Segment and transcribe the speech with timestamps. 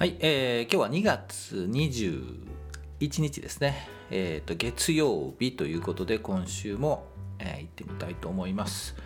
[0.00, 3.86] はい、えー今日は2月21日ですね。
[4.10, 7.04] えっ、と、月曜日ということで、今週も、
[7.38, 8.96] えー行ってみたいと思います。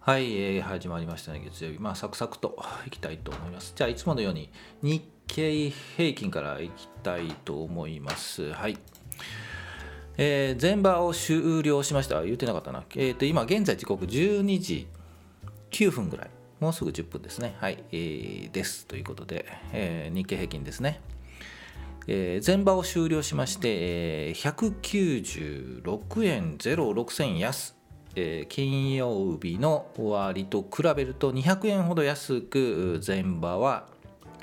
[0.00, 1.78] はい、えー始まりましたね、月曜日。
[1.78, 3.74] まあ、サクサクといきたいと思います。
[3.76, 4.50] じゃあ、いつものように
[4.82, 8.52] 日経平均からいきたいと思います。
[8.54, 8.76] はい。
[10.16, 12.24] えー前場を終了しました。
[12.24, 12.82] 言ってなかったな。
[12.96, 14.88] えっ、と、今、現在時刻12時
[15.70, 16.33] 9分ぐらい。
[16.60, 17.56] もうすぐ10分ですね。
[17.60, 17.82] はい。
[17.92, 18.86] えーです。
[18.86, 21.00] ということで、えー日経平均ですね。
[22.06, 27.74] えー前場を終了しまして、えー196円06銭安。
[28.16, 33.86] えー金曜日の終わりと比べると200円ほど安く前場は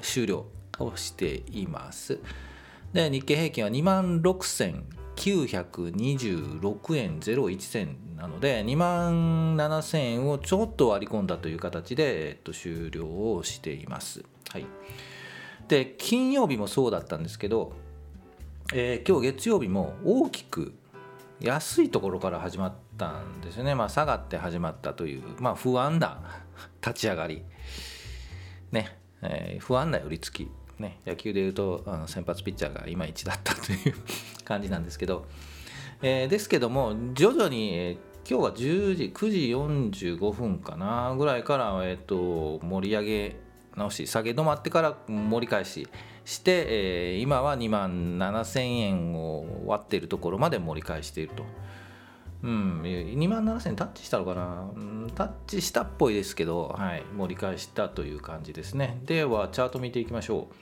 [0.02, 0.46] 終了
[0.80, 2.20] をしています。
[2.94, 4.22] で日経平均は2万
[5.22, 14.24] 926円01銭なので2万7000円をちょっと割り込んだという形で、えっと、終了をしています。
[14.50, 14.66] はい、
[15.68, 17.74] で金曜日もそうだったんですけど、
[18.74, 20.74] えー今日月曜日も大きく
[21.40, 26.42] 安いところから始まったんですよね、まあ、下がって始まったという、まあ、不安な
[26.86, 27.44] 立ち上がり、
[28.72, 28.98] ね。
[29.22, 30.52] えー不安な寄り付き、
[31.06, 33.94] 野球でいうと先発ピッチャーがいまいちだったという
[34.52, 35.26] 感じなんですけど、
[36.02, 39.38] えーですけども徐々に、えー今日は10時9時
[40.18, 43.36] 45分かなぐらいから、えー、と盛り上げ
[43.76, 45.88] 直し下げ止まってから盛り返し
[46.24, 51.44] して、えー今は2万7000円を割っているところまで盛り返していると。
[52.44, 59.00] うん、2万7000円タッチしたのかな、うんタッチしたっぽいですけど、はい、盛り返したという感じですね。
[59.06, 60.56] では、チャート見ていきましょう。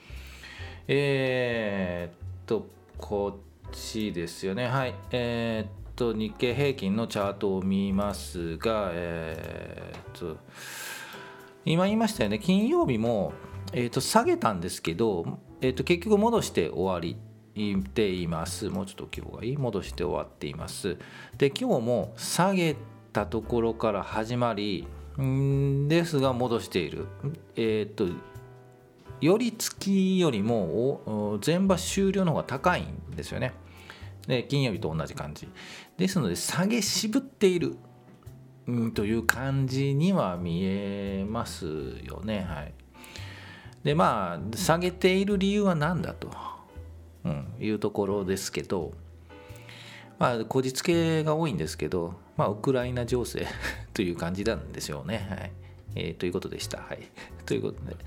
[0.88, 4.68] えーっと、こっちですよね。
[4.68, 4.96] はい。
[5.12, 10.38] えーっと、日経平均のチャートを見ますが、えーっと、
[11.66, 13.34] 今言いましたよね、金曜日も、
[13.74, 17.18] えーっと下げたんですけど、えーっと結局戻して終わり
[17.94, 18.70] ています。
[18.70, 19.58] もうちょっと今日がいい？
[19.58, 20.98] 戻して終わっています。
[21.38, 22.78] で、今日も下げ
[23.12, 24.88] たところから始まり、
[25.22, 27.08] んですが戻している。
[27.58, 28.06] えーっと、
[29.22, 30.64] 寄り付きよりも
[31.06, 33.54] おお前場終了の方が高いんですよね。
[34.28, 35.48] で金曜日と同じ感じ。
[35.98, 37.78] ですので下げ渋っている
[38.68, 41.66] うんという感じには見えます
[42.04, 42.46] よね。
[42.48, 42.74] はい、
[43.84, 46.30] でまあ下げている理由は何だと、
[47.26, 48.94] うん、いうところですけど
[50.20, 53.48] まあこじつけが多いんですけど、まあ、ウクライナ情勢
[53.94, 55.28] という感じなんですよね。
[55.30, 55.52] はい
[55.96, 56.78] えーということでした。
[56.78, 57.10] はい、
[57.46, 57.98] ということで。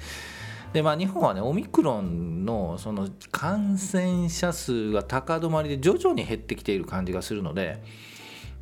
[0.72, 7.82] でまあ、日本はね、オミクロンのその感染者数が高止まりで徐々に減ってきている感じがするので、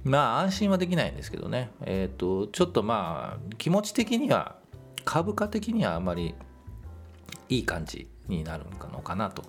[0.03, 4.57] まあ安心はできないんですけどね、えー、とちょっとまあ気持ち的には、
[5.05, 6.35] 株価的にはあまり
[7.49, 9.45] いい感じになるのかなと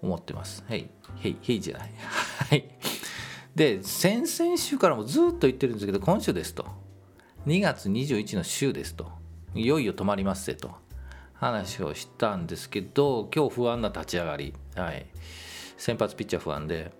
[0.00, 0.64] 思ってます。
[0.68, 0.88] はい、
[1.20, 1.90] へい、へいじゃない。
[2.50, 2.68] はい。
[3.56, 6.66] で、先々週からもずっと言ってるんですけど、今週ですと、
[7.46, 9.10] 2月21の週ですと、
[9.56, 10.85] いよいよ止まりますぜと。
[11.38, 15.06] 話をしたんですけど今日不安な立ち上がり、はい、
[15.76, 16.92] 先発ピッチャー不安で。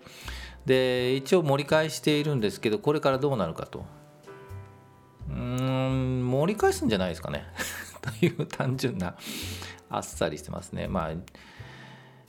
[0.67, 3.87] で一応盛り返しているんですけどこれからどうなるかと。
[5.29, 7.45] うーん盛り返すんじゃないですかね。
[8.21, 9.17] という単純な
[9.89, 10.89] あっさりしてますね。
[10.89, 11.11] まあ、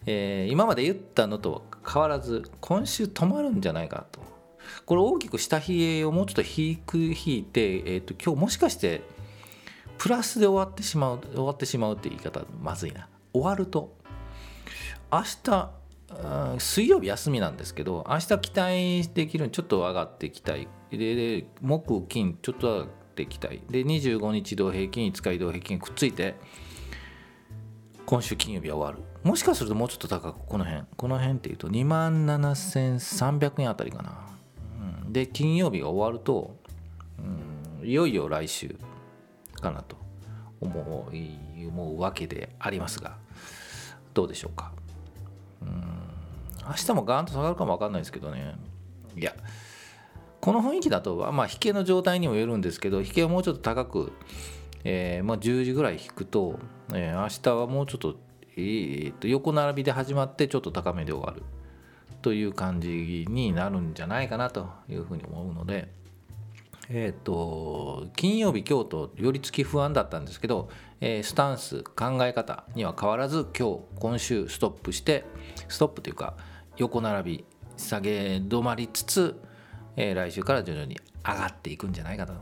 [0.05, 4.21] えー今まで言ったのと変わらず今週止まるんじゃないかと。
[4.85, 9.01] これ大きく下冷えをもうちょっと引く引いて、えー、と今日もしかして
[9.97, 13.07] プラスで終わってしまう終わってしまうって言い方まずいな。
[13.33, 13.97] 終わると
[15.11, 15.71] 明日
[16.59, 20.67] 水曜日休みなんですけど明日期待できるちょっと上がっていきたい。
[20.91, 23.61] でで木金ちょっと上がってきたい。
[23.69, 26.35] で25日移動平均5日移動平均くっついて
[28.05, 29.05] 今週金曜日は終わる。
[29.27, 30.83] もしかするともうちょっと高くこの辺。
[30.95, 34.17] この辺っていうと2万7300円あたりかな、
[35.05, 36.55] うん、で金曜日が終わると、
[37.19, 38.77] うん、いよいよ来週。
[39.61, 39.95] かなと
[40.61, 43.17] 思う思うわけでありますが
[44.13, 44.71] どうでしょうか
[45.61, 45.69] うん
[46.67, 48.55] 明日もガーンと下がるかも分かんないですけどね
[49.15, 49.35] いや
[50.41, 54.13] この雰囲気だとまあ引けの状態にもよるんですけど引けをもうちょっと高く、
[54.83, 56.59] えーまあ、10時ぐらい引くと、
[56.93, 58.15] えー明日はもうちょっと,、
[58.55, 61.43] えーと横並びで始まってちょっと高めで終わる
[62.21, 65.95] という感じになるんじゃないかなというふうに思うので。
[66.89, 70.69] えー、と金曜日、今日と寄り付き不安だったんですけど、
[71.01, 75.25] えースタンス、考え方には変わらず今日、今週ストップして
[75.67, 76.35] ストップというか
[76.77, 77.45] 横並び
[77.75, 79.39] 下げ止まりつつ、
[79.95, 82.33] えー来週から徐々に上がっていくんじゃないかと。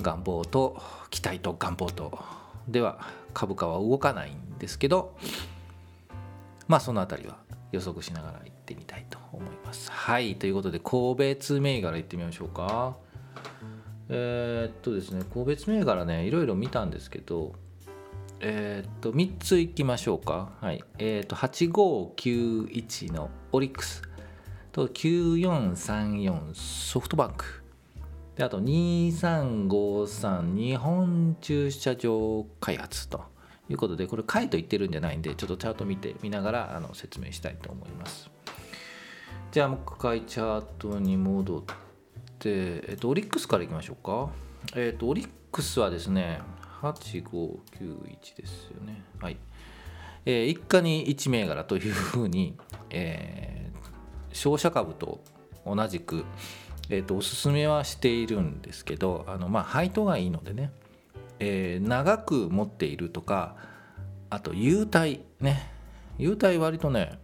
[0.00, 2.18] 願望と期待と願望と。
[2.66, 2.98] では
[3.34, 5.16] 株価は動かないんですけど
[6.66, 7.36] まあその辺りは
[7.74, 9.90] 予測しながら行ってみたいと思います。
[9.90, 10.36] はい。
[10.36, 12.96] ということで個別銘柄行ってみましょうか。
[14.08, 17.54] えー、っとですね個別銘柄ねいろいろ見たんですけど
[18.40, 20.52] えー、っと3ついきましょうか。
[20.60, 20.84] はい。
[20.98, 24.02] えー、っと8591のオリックス。
[24.72, 27.62] と9434ソフトバンク。
[28.36, 33.33] であと2353日本駐車場開発と。
[33.70, 38.30] いうことでこれ回と言ってるんじゃないんでちょっとチャート見て見ながらあの説明したいと思います。
[39.52, 42.48] じゃあもう一回チャートに戻って、
[42.88, 44.30] えっと、オリックスからいきましょうか。
[44.74, 46.40] えっとオリックスはですね
[46.82, 49.02] 8591ですよね。
[49.20, 49.36] はい。
[50.26, 52.56] えー、一家に1銘柄というふうに、
[52.90, 55.20] えー、商社株と
[55.66, 56.24] 同じく、
[56.88, 60.70] えーと、おすすめはしているんですけどあの、まあ、配当がいいのでね、
[61.44, 63.56] えー、長く持っているとか
[64.30, 65.70] あと優待ね。
[66.16, 67.18] 優待割とね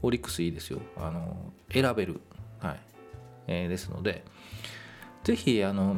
[0.00, 0.80] オリックスいいですよ。
[0.96, 2.20] あの選べる、
[2.60, 2.80] はい。
[3.46, 4.24] えー、ですので
[5.24, 5.96] ぜひあの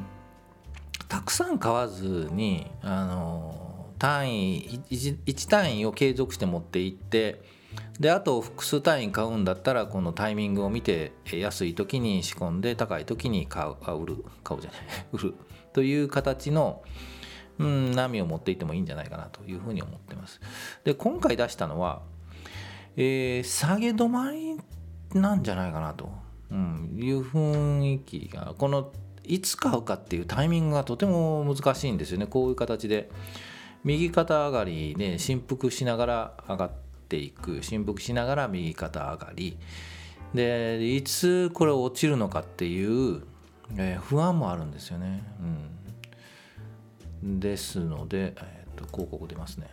[1.08, 7.42] たくさん買わずにあの単位 1, 1単位を継続して持っていって
[8.00, 14.24] であと複数単位買うんだったらこのタイミングを見て安い時に仕込んで高い時に買うあ売る。
[14.42, 14.80] 買うじゃない。
[15.12, 15.34] 売る。
[15.72, 16.82] という形の、
[17.58, 20.40] うん、波を持っていてもいいんじゃないかなというふうに思ってます。
[20.84, 22.02] で今回出したのは、
[22.96, 24.56] えー、下げ止まり
[25.14, 26.10] なんじゃないかなと、
[26.50, 28.92] うん、いう雰囲気がこの
[29.24, 32.26] いつ買うかっていうタイミングがとても難しいんですよね。
[32.26, 33.10] こういう形で。
[33.84, 36.70] 右肩上がりで振幅しながら上がっ
[37.08, 37.62] ていく。
[37.62, 39.58] 振幅しながら右肩上がり。
[40.34, 43.22] でいつこれ落ちるのかっていう、
[43.76, 45.83] えー、不安もあるんですよね、うん、
[47.24, 49.68] ですので、えー、と広告出ますね。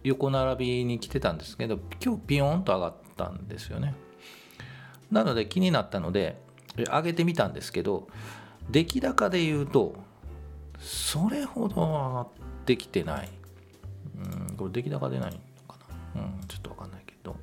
[0.04, 3.94] 横並びに来てたんですけど今日ピヨンと上がったんですよね。
[5.12, 6.40] なので気になったので
[6.76, 8.08] 上げてみたんですけど
[8.70, 9.94] 出来高で言うと
[10.82, 12.28] それほど上がっ
[12.66, 13.28] てきてない。
[14.48, 15.38] うん、これ出来高出ないの
[15.68, 15.78] か
[16.14, 16.22] な。
[16.22, 17.36] うん、ちょっとわかんないけど。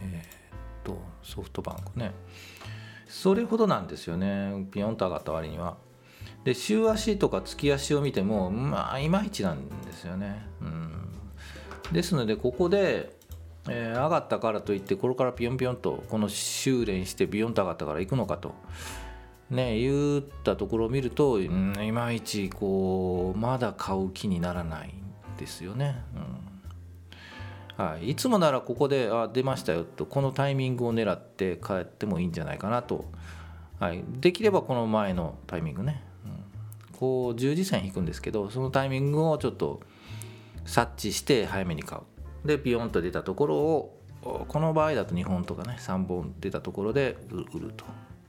[0.00, 2.12] えー、っと、ソフトバンクね。
[3.08, 4.66] それほどなんですよね。
[4.72, 5.76] ピヨンと上がった割には。
[6.42, 10.46] で、週足とか月足を見ても、まあ、いまいちなんですよね。
[10.60, 10.92] うん。
[11.92, 13.16] ですので、ここで、
[13.68, 18.54] えー、上がったからといって、これからピヨンピヨンと、この修練してビヨンと上がったから行くのかと。
[19.50, 26.02] ね言ったところを見ると、うん、いまいちこうまだ買う気にならないんですよね。
[26.14, 27.84] うん。
[27.84, 33.06] はい、いつもならここであ出ましたよとこのタイミングを狙って帰ってもいいんじゃないかなと、
[33.80, 39.80] はい、できればこの前のタイミングね、うん、こう十字線引くんですけどそのタイミングをちょっと
[40.64, 42.02] 察知して早めに買う。
[42.44, 47.84] でピヨンと出たところをこの場合だと2本とかね3本出たところで売ると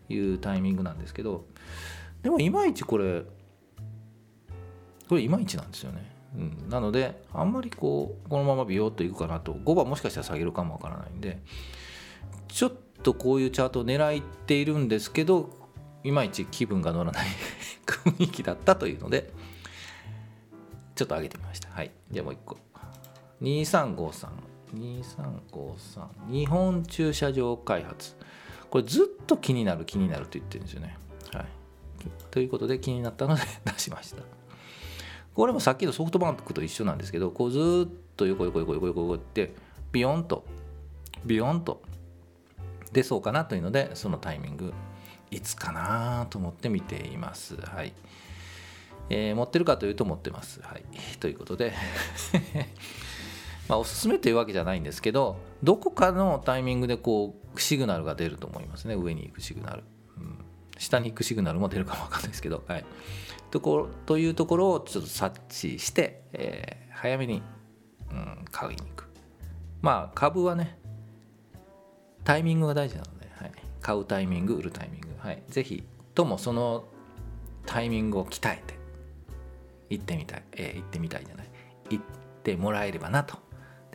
[0.10, 1.46] いうタイミングなんですけど
[2.22, 3.24] でもいまいちこれ
[5.08, 11.40] これいまいちなんですよね、うん、なのであんまりこうこのままビヨッといくかなと5番もしかしたら下げるかもわからないんで
[12.48, 15.50] ちょっとこういうチャートを狙っているんですけど
[16.04, 17.28] いまいち気分が乗らない
[17.86, 19.32] 雰囲気だったというので
[20.96, 21.70] ちょっと上げてみました。
[21.70, 21.92] はい。
[22.10, 22.58] じゃあもう一個。
[23.46, 24.28] 2353
[24.76, 28.16] 2353日本駐車場開発。
[28.70, 30.98] これずっと気になる気になると言ってるんですよね。
[31.32, 31.46] はい。
[32.32, 34.24] ということで気になったので出しました。
[35.36, 39.54] これもさっきのソフトバンクと一緒なんですけどこうずっと横横横横横横って
[39.92, 40.46] ビヨンと
[41.26, 41.82] ビヨンと
[42.94, 44.74] 出そうかなというのでそのタイミング
[45.32, 47.94] いつかなと思って見ていますはい
[49.08, 50.84] えー、持ってるかというと持ってますはい
[51.20, 51.74] ということで
[53.68, 58.96] まあおすすめというわけじゃないんですけどどこかのタイミングでこうシグナルが出ると思いますね。
[58.96, 59.84] 上に行くシグナル、
[60.18, 60.38] うん、
[60.78, 62.64] 下に行くシグナルも出るかもわかんないですけど。
[62.68, 62.86] はい。
[63.52, 67.42] とこというところをちょっと察知して、えー、早めに、
[68.12, 69.08] うん、買いに行く。
[69.82, 70.78] まあ株はね
[72.24, 76.86] タイミングが大事なので、はい、買うタイミング売るタイミング、はい、ぜひともその
[77.66, 78.78] タイミングを鍛えて
[79.90, 81.50] 行ってみたい、えー、行ってみたいじゃない。
[81.92, 82.04] 行っ
[82.44, 83.38] てもらえればなと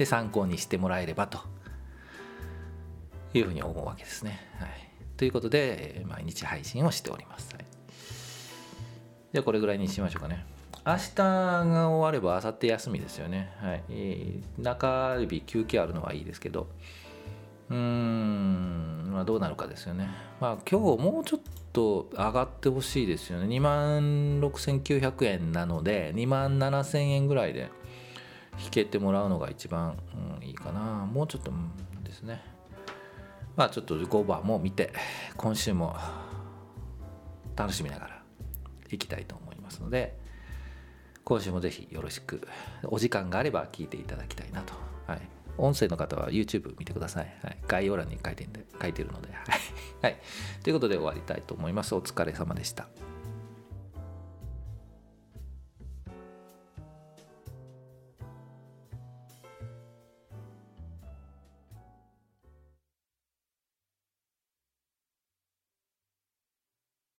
[0.00, 1.40] で参考にしてもらえればと
[3.34, 4.40] いうふうに思うわけですね。
[4.58, 4.70] はい、
[5.18, 7.52] ということで毎日配信をしております。
[7.52, 7.64] はい、
[9.34, 10.46] じゃあこれぐらいにしましょうかね。
[10.86, 13.52] 明日が終われば明後日休みですよね。
[13.60, 13.82] はい、
[14.58, 16.68] 中日休憩あるのはいいですけど、
[17.68, 20.08] うーん、まあ、どうなるかですよね。
[20.40, 21.40] まあ今日もうちょっ
[21.74, 23.46] と上がってほしいですよね。
[23.54, 27.68] 2万6900円なので、2万7000円ぐらいで
[28.58, 29.98] 弾けてもらうのが一番、
[30.38, 30.80] うん、いいかな。
[31.06, 31.52] もうちょっと、
[32.02, 32.42] ですね。
[33.56, 34.92] まあちょっと5番も見て、
[35.36, 35.96] 今週も
[37.56, 38.22] 楽しみながら
[38.90, 40.18] いきたいと思いますので、
[41.24, 42.46] 今週もぜひよろしく、
[42.84, 44.74] お時間があれば聞いていただきたいなと。
[45.06, 45.20] はい。
[45.58, 47.36] 音声の方は YouTube 見てください。
[47.42, 49.44] はい、概要欄に書いてんで書いてるので、はい。
[50.02, 50.20] はい。
[50.62, 51.94] ということで終わりたいと思います。
[51.94, 52.88] お疲れ様でした。